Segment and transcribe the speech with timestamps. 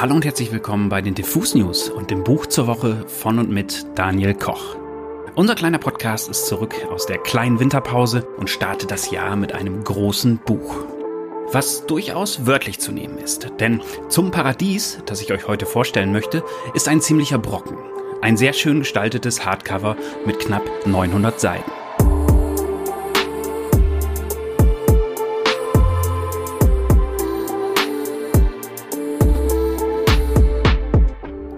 [0.00, 3.50] Hallo und herzlich willkommen bei den Diffus News und dem Buch zur Woche von und
[3.50, 4.74] mit Daniel Koch.
[5.34, 9.84] Unser kleiner Podcast ist zurück aus der kleinen Winterpause und startet das Jahr mit einem
[9.84, 10.86] großen Buch.
[11.52, 16.44] Was durchaus wörtlich zu nehmen ist, denn zum Paradies, das ich euch heute vorstellen möchte,
[16.72, 17.76] ist ein ziemlicher Brocken.
[18.22, 21.70] Ein sehr schön gestaltetes Hardcover mit knapp 900 Seiten.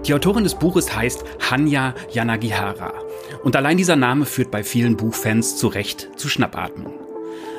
[0.07, 2.93] Die Autorin des Buches heißt Hanya Yanagihara.
[3.45, 6.95] Und allein dieser Name führt bei vielen Buchfans zu Recht zu Schnappatmung.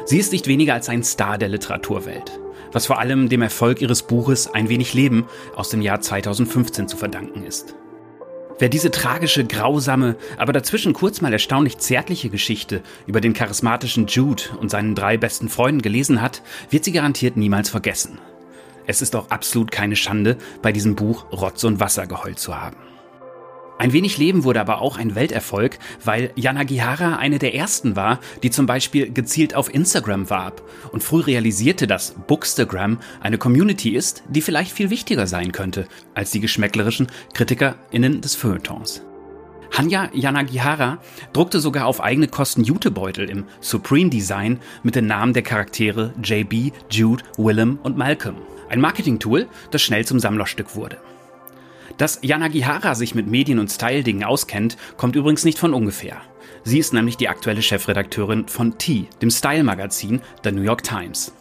[0.06, 2.38] Sie ist nicht weniger als ein Star der Literaturwelt,
[2.74, 6.98] was vor allem dem Erfolg ihres Buches Ein wenig Leben aus dem Jahr 2015 zu
[6.98, 7.76] verdanken ist.
[8.60, 14.44] Wer diese tragische, grausame, aber dazwischen kurz mal erstaunlich zärtliche Geschichte über den charismatischen Jude
[14.60, 18.20] und seinen drei besten Freunden gelesen hat, wird sie garantiert niemals vergessen.
[18.88, 22.78] Es ist auch absolut keine Schande, bei diesem Buch Rotz und Wasser geheult zu haben.
[23.80, 28.52] Ein wenig Leben wurde aber auch ein Welterfolg, weil Yanagihara eine der ersten war, die
[28.52, 34.42] zum Beispiel gezielt auf Instagram warb und früh realisierte, dass Bookstagram eine Community ist, die
[34.42, 39.02] vielleicht viel wichtiger sein könnte als die geschmäcklerischen KritikerInnen des Feuilletons.
[39.76, 41.00] Hanya Yanagihara
[41.34, 46.72] druckte sogar auf eigene Kosten Jutebeutel im Supreme Design mit den Namen der Charaktere JB,
[46.92, 48.36] Jude, Willem und Malcolm.
[48.74, 50.98] Ein Marketing-Tool, das schnell zum Sammlerstück wurde.
[52.00, 56.18] Dass Yanagihara sich mit Medien- und Style-Dingen auskennt, kommt übrigens nicht von ungefähr.
[56.64, 61.34] Sie ist nämlich die aktuelle Chefredakteurin von T, dem Style-Magazin der New York Times.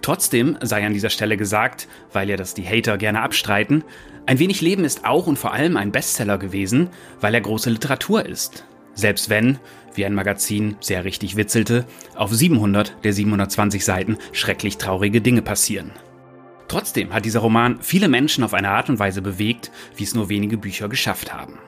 [0.00, 3.84] Trotzdem sei an dieser Stelle gesagt, weil ja das die Hater gerne abstreiten,
[4.26, 8.26] ein wenig Leben ist auch und vor allem ein Bestseller gewesen, weil er große Literatur
[8.26, 8.64] ist.
[8.94, 9.60] Selbst wenn,
[9.94, 15.92] wie ein Magazin sehr richtig witzelte, auf 700 der 720 Seiten schrecklich traurige Dinge passieren.
[16.72, 20.30] Trotzdem hat dieser Roman viele Menschen auf eine Art und Weise bewegt, wie es nur
[20.30, 21.58] wenige Bücher geschafft haben.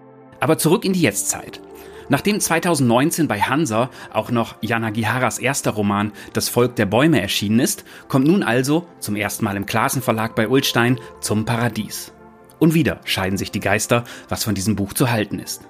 [0.40, 1.60] Aber zurück in die Jetztzeit.
[2.08, 7.84] Nachdem 2019 bei Hansa auch noch Yanagiharas erster Roman Das Volk der Bäume erschienen ist,
[8.08, 12.14] kommt nun also, zum ersten Mal im Klassenverlag bei Ulstein, zum Paradies.
[12.58, 15.68] Und wieder scheiden sich die Geister, was von diesem Buch zu halten ist.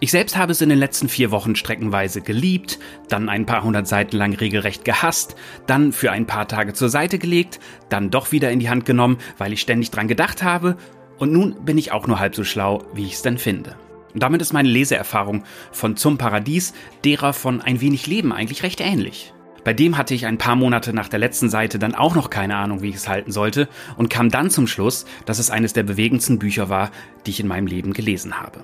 [0.00, 2.78] Ich selbst habe es in den letzten vier Wochen streckenweise geliebt,
[3.08, 5.34] dann ein paar hundert Seiten lang regelrecht gehasst,
[5.66, 9.18] dann für ein paar Tage zur Seite gelegt, dann doch wieder in die Hand genommen,
[9.38, 10.76] weil ich ständig dran gedacht habe,
[11.18, 13.74] und nun bin ich auch nur halb so schlau, wie ich es denn finde.
[14.14, 15.42] Und damit ist meine Leseerfahrung
[15.72, 19.32] von Zum Paradies derer von Ein wenig Leben eigentlich recht ähnlich.
[19.64, 22.56] Bei dem hatte ich ein paar Monate nach der letzten Seite dann auch noch keine
[22.56, 25.82] Ahnung, wie ich es halten sollte und kam dann zum Schluss, dass es eines der
[25.82, 26.92] bewegendsten Bücher war,
[27.26, 28.60] die ich in meinem Leben gelesen habe.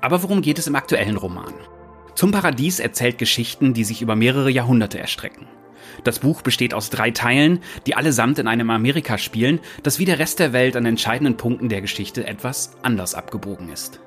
[0.00, 1.54] Aber worum geht es im aktuellen Roman?
[2.14, 5.46] Zum Paradies erzählt Geschichten, die sich über mehrere Jahrhunderte erstrecken.
[6.04, 10.18] Das Buch besteht aus drei Teilen, die allesamt in einem Amerika spielen, das wie der
[10.18, 14.00] Rest der Welt an entscheidenden Punkten der Geschichte etwas anders abgebogen ist.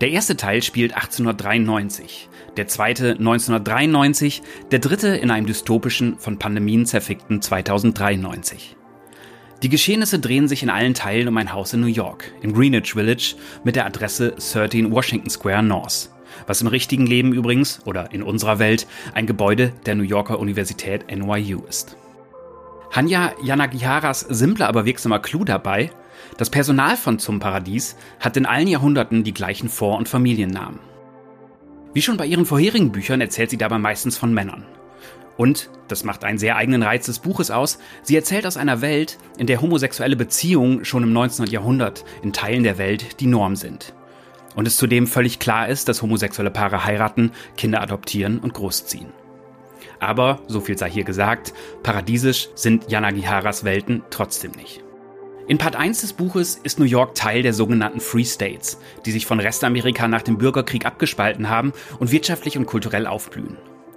[0.00, 4.42] Der erste Teil spielt 1893, der zweite 1993,
[4.72, 8.76] der dritte in einem dystopischen, von Pandemien zerfickten 2093.
[9.62, 12.94] Die Geschehnisse drehen sich in allen Teilen um ein Haus in New York, in Greenwich
[12.94, 16.10] Village, mit der Adresse 13 Washington Square North.
[16.48, 21.06] Was im richtigen Leben übrigens, oder in unserer Welt, ein Gebäude der New Yorker Universität
[21.14, 21.96] NYU ist.
[22.90, 25.92] Hanya Yanagiharas simpler, aber wirksamer Clou dabei,
[26.38, 30.80] das Personal von Zum Paradies hat in allen Jahrhunderten die gleichen Vor- und Familiennamen.
[31.94, 34.64] Wie schon bei ihren vorherigen Büchern erzählt sie dabei meistens von Männern.
[35.36, 39.18] Und, das macht einen sehr eigenen Reiz des Buches aus, sie erzählt aus einer Welt,
[39.38, 41.46] in der homosexuelle Beziehungen schon im 19.
[41.46, 43.94] Jahrhundert in Teilen der Welt die Norm sind.
[44.54, 49.12] Und es zudem völlig klar ist, dass homosexuelle Paare heiraten, Kinder adoptieren und großziehen.
[49.98, 54.82] Aber, so viel sei hier gesagt, paradiesisch sind Yanagiharas Welten trotzdem nicht.
[55.48, 59.26] In Part 1 des Buches ist New York Teil der sogenannten Free States, die sich
[59.26, 63.56] von Restamerika nach dem Bürgerkrieg abgespalten haben und wirtschaftlich und kulturell aufblühen.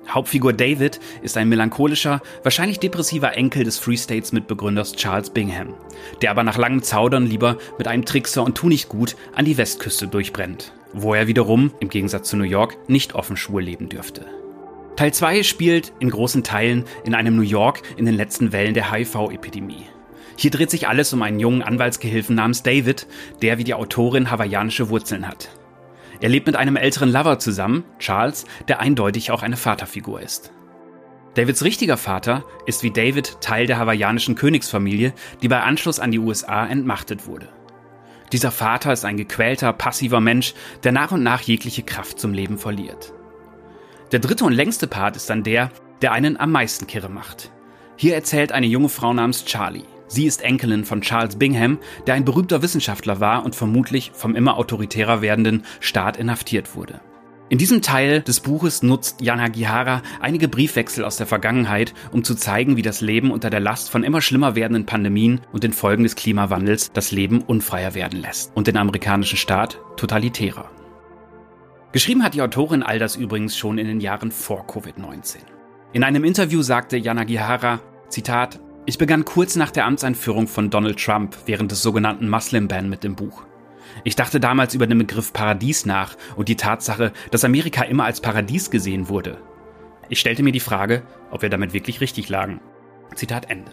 [0.09, 5.73] Hauptfigur David ist ein melancholischer, wahrscheinlich depressiver Enkel des Free States Mitbegründers Charles Bingham,
[6.21, 10.73] der aber nach langem Zaudern lieber mit einem Trickser und Tunichtgut an die Westküste durchbrennt,
[10.93, 14.25] wo er wiederum, im Gegensatz zu New York, nicht offen schwul leben dürfte.
[14.95, 18.91] Teil 2 spielt in großen Teilen in einem New York in den letzten Wellen der
[18.91, 19.87] HIV-Epidemie.
[20.37, 23.07] Hier dreht sich alles um einen jungen Anwaltsgehilfen namens David,
[23.41, 25.49] der wie die Autorin hawaiianische Wurzeln hat.
[26.21, 30.51] Er lebt mit einem älteren Lover zusammen, Charles, der eindeutig auch eine Vaterfigur ist.
[31.35, 36.19] Davids richtiger Vater ist wie David Teil der hawaiianischen Königsfamilie, die bei Anschluss an die
[36.19, 37.49] USA entmachtet wurde.
[38.31, 40.53] Dieser Vater ist ein gequälter, passiver Mensch,
[40.83, 43.13] der nach und nach jegliche Kraft zum Leben verliert.
[44.11, 45.71] Der dritte und längste Part ist dann der,
[46.01, 47.51] der einen am meisten kirre macht.
[47.97, 49.83] Hier erzählt eine junge Frau namens Charlie.
[50.07, 54.57] Sie ist Enkelin von Charles Bingham, der ein berühmter Wissenschaftler war und vermutlich vom immer
[54.57, 57.01] autoritärer werdenden Staat inhaftiert wurde.
[57.47, 62.75] In diesem Teil des Buches nutzt Yanagihara einige Briefwechsel aus der Vergangenheit, um zu zeigen,
[62.75, 66.15] wie das Leben unter der Last von immer schlimmer werdenden Pandemien und den Folgen des
[66.15, 70.71] Klimawandels das Leben unfreier werden lässt und den amerikanischen Staat totalitärer.
[71.91, 75.37] Geschrieben hat die Autorin all das übrigens schon in den Jahren vor Covid-19.
[75.93, 77.79] In einem Interview sagte Yanagihara,
[78.09, 82.89] Zitat, ich begann kurz nach der Amtseinführung von Donald Trump während des sogenannten Muslim Ban
[82.89, 83.43] mit dem Buch.
[84.03, 88.21] Ich dachte damals über den Begriff Paradies nach und die Tatsache, dass Amerika immer als
[88.21, 89.37] Paradies gesehen wurde.
[90.09, 92.59] Ich stellte mir die Frage, ob wir damit wirklich richtig lagen.
[93.15, 93.71] Zitat Ende.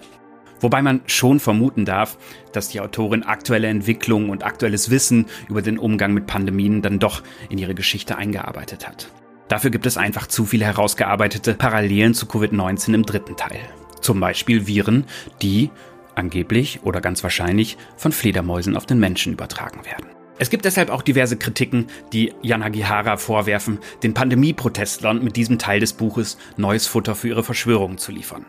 [0.61, 2.17] Wobei man schon vermuten darf,
[2.53, 7.23] dass die Autorin aktuelle Entwicklungen und aktuelles Wissen über den Umgang mit Pandemien dann doch
[7.49, 9.08] in ihre Geschichte eingearbeitet hat.
[9.49, 13.61] Dafür gibt es einfach zu viele herausgearbeitete Parallelen zu Covid-19 im dritten Teil.
[14.02, 15.06] Zum Beispiel Viren,
[15.40, 15.70] die
[16.14, 20.06] angeblich oder ganz wahrscheinlich von Fledermäusen auf den Menschen übertragen werden.
[20.38, 25.93] Es gibt deshalb auch diverse Kritiken, die Yanagihara vorwerfen, den Pandemie-Protestlern mit diesem Teil des
[25.93, 28.44] Buches neues Futter für ihre Verschwörungen zu liefern.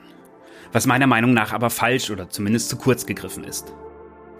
[0.71, 3.73] Was meiner Meinung nach aber falsch oder zumindest zu kurz gegriffen ist.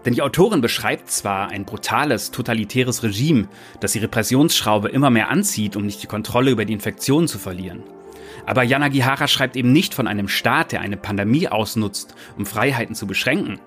[0.04, 3.48] Denn die Autorin beschreibt zwar ein brutales, totalitäres Regime,
[3.80, 7.83] das die Repressionsschraube immer mehr anzieht, um nicht die Kontrolle über die Infektion zu verlieren.
[8.46, 13.08] Aber Yanagihara schreibt eben nicht von einem Staat, der eine Pandemie ausnutzt, um Freiheiten zu
[13.08, 13.60] beschränken,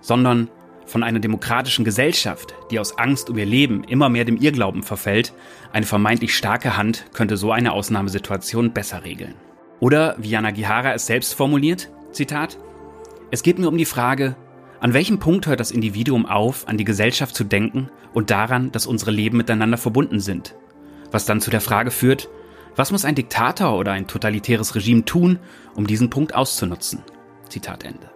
[0.00, 0.48] sondern
[0.86, 5.32] von einer demokratischen Gesellschaft, die aus Angst um ihr Leben immer mehr dem Irrglauben verfällt,
[5.72, 9.34] eine vermeintlich starke Hand könnte so eine Ausnahmesituation besser regeln.
[9.78, 12.58] Oder wie Yanagihara es selbst formuliert, Zitat,
[13.30, 14.34] es geht mir um die Frage,
[14.80, 18.86] an welchem Punkt hört das Individuum auf, an die Gesellschaft zu denken und daran, dass
[18.86, 20.54] unsere Leben miteinander verbunden sind?
[21.12, 22.28] Was dann zu der Frage führt,
[22.76, 25.38] was muss ein Diktator oder ein totalitäres Regime tun,
[25.74, 27.02] um diesen Punkt auszunutzen?
[27.48, 28.10] Zitat Ende.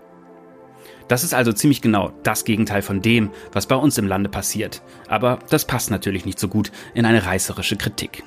[1.09, 4.83] Das ist also ziemlich genau das Gegenteil von dem, was bei uns im Lande passiert.
[5.09, 8.25] Aber das passt natürlich nicht so gut in eine reißerische Kritik.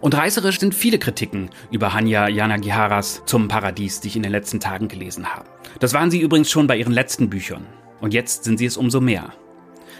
[0.00, 4.60] Und reißerisch sind viele Kritiken über Hanya Yanagiharas zum Paradies, die ich in den letzten
[4.60, 5.46] Tagen gelesen habe.
[5.80, 7.66] Das waren sie übrigens schon bei ihren letzten Büchern.
[8.00, 9.32] Und jetzt sind sie es umso mehr.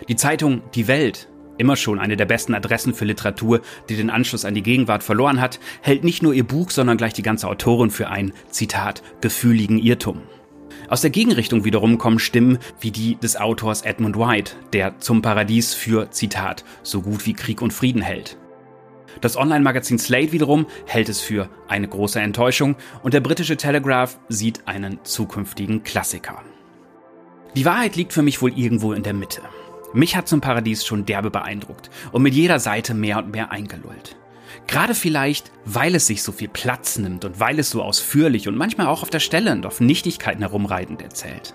[0.09, 1.29] Die Zeitung Die Welt
[1.59, 5.41] immer schon eine der besten Adressen für Literatur, die den Anschluss an die Gegenwart verloren
[5.41, 9.79] hat, hält nicht nur ihr Buch, sondern gleich die ganze Autorin für einen, Zitat, gefühligen
[9.79, 10.23] Irrtum.
[10.89, 15.75] Aus der Gegenrichtung wiederum kommen Stimmen wie die des Autors Edmund White, der zum Paradies
[15.75, 18.37] für, Zitat, so gut wie Krieg und Frieden hält.
[19.21, 24.67] Das Online-Magazin Slate wiederum hält es für eine große Enttäuschung und der britische Telegraph sieht
[24.67, 26.43] einen zukünftigen Klassiker.
[27.57, 29.41] Die Wahrheit liegt für mich wohl irgendwo in der Mitte.
[29.95, 34.17] Mich hat zum Paradies schon derbe beeindruckt und mit jeder Seite mehr und mehr eingelullt.
[34.67, 38.57] Gerade vielleicht, weil es sich so viel Platz nimmt und weil es so ausführlich und
[38.57, 41.55] manchmal auch auf der Stelle und auf Nichtigkeiten herumreitend erzählt.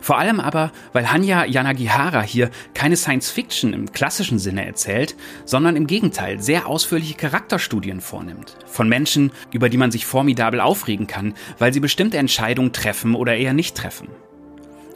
[0.00, 5.14] Vor allem aber, weil Hanya Yanagihara hier keine Science Fiction im klassischen Sinne erzählt,
[5.44, 8.56] sondern im Gegenteil sehr ausführliche Charakterstudien vornimmt.
[8.64, 13.36] Von Menschen, über die man sich formidabel aufregen kann, weil sie bestimmte Entscheidungen treffen oder
[13.36, 14.08] eher nicht treffen.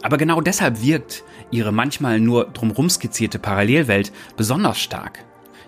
[0.05, 5.25] Aber genau deshalb wirkt ihre manchmal nur drumrum skizzierte Parallelwelt besonders stark.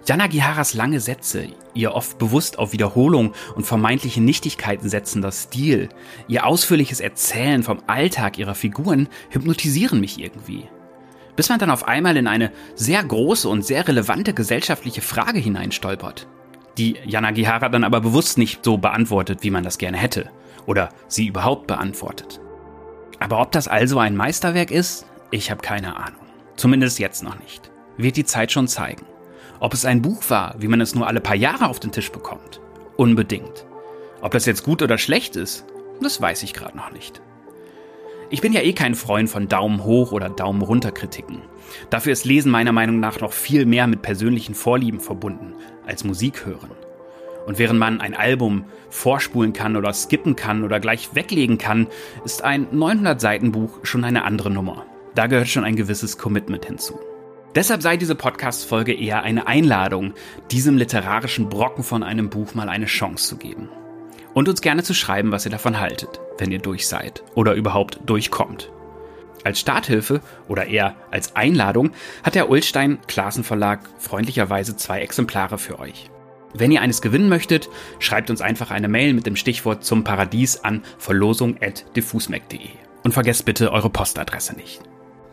[0.07, 5.89] Yanagiharas lange Sätze, ihr oft bewusst auf Wiederholung und vermeintliche Nichtigkeiten setzender Stil,
[6.29, 10.69] ihr ausführliches Erzählen vom Alltag ihrer Figuren hypnotisieren mich irgendwie.
[11.35, 16.29] Bis man dann auf einmal in eine sehr große und sehr relevante gesellschaftliche Frage hineinstolpert,
[16.77, 20.31] die Yanagihara dann aber bewusst nicht so beantwortet, wie man das gerne hätte,
[20.67, 22.39] oder sie überhaupt beantwortet.
[23.19, 26.21] Aber ob das also ein Meisterwerk ist, ich habe keine Ahnung.
[26.57, 27.71] Zumindest jetzt noch nicht.
[27.97, 29.07] Wird die Zeit schon zeigen.
[29.59, 32.13] Ob es ein Buch war, wie man es nur alle paar Jahre auf den Tisch
[32.13, 32.61] bekommt?
[32.97, 33.67] Unbedingt.
[34.21, 35.65] Ob das jetzt gut oder schlecht ist,
[36.01, 37.23] das weiß ich gerade noch nicht.
[38.29, 41.43] Ich bin ja eh kein Freund von Daumen hoch oder Daumen runter Kritiken.
[41.91, 45.55] Dafür ist Lesen meiner Meinung nach noch viel mehr mit persönlichen Vorlieben verbunden
[45.87, 46.71] als Musik hören.
[47.47, 51.87] Und während man ein Album vorspulen kann oder skippen kann oder gleich weglegen kann,
[52.25, 54.85] ist ein 900-Seiten-Buch schon eine andere Nummer.
[55.15, 56.99] Da gehört schon ein gewisses Commitment hinzu.
[57.55, 60.13] Deshalb sei diese Podcast-Folge eher eine Einladung,
[60.51, 63.71] diesem literarischen Brocken von einem Buch mal eine Chance zu geben.
[64.35, 68.01] Und uns gerne zu schreiben, was ihr davon haltet, wenn ihr durch seid oder überhaupt
[68.05, 68.71] durchkommt.
[69.45, 71.93] Als Starthilfe oder eher als Einladung
[72.25, 76.11] hat der Ulstein Klassen Verlag freundlicherweise zwei Exemplare für euch.
[76.55, 80.59] Wenn ihr eines gewinnen möchtet, schreibt uns einfach eine Mail mit dem Stichwort zum Paradies
[80.65, 82.69] an verlosung.diffusmac.de.
[83.03, 84.81] Und vergesst bitte eure Postadresse nicht.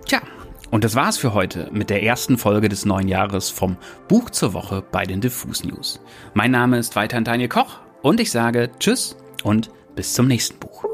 [0.06, 0.22] Tja,
[0.70, 3.78] und das war's für heute mit der ersten Folge des neuen Jahres vom
[4.08, 6.02] Buch zur Woche bei den Diffus News.
[6.34, 10.93] Mein Name ist weiterhin Daniel Koch und ich sage Tschüss und bis zum nächsten Buch.